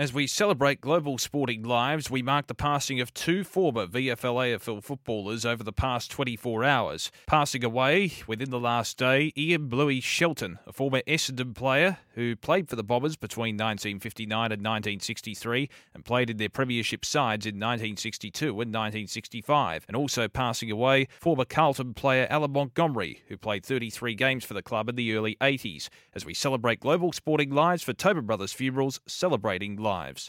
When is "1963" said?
14.60-15.70